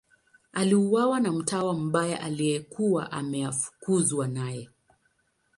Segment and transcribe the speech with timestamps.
[0.53, 4.69] Aliuawa na mtawa mbaya aliyekuwa ameafukuzwa naye.